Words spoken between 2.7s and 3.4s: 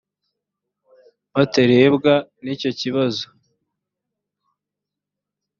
kibazo